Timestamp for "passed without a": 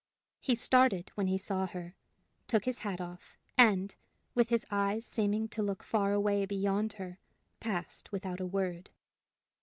7.59-8.47